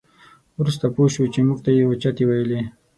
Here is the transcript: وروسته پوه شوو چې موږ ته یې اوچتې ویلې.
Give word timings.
وروسته 0.59 0.85
پوه 0.95 1.07
شوو 1.13 1.31
چې 1.33 1.39
موږ 1.47 1.59
ته 1.65 1.69
یې 1.77 1.83
اوچتې 1.87 2.23
ویلې. 2.27 2.61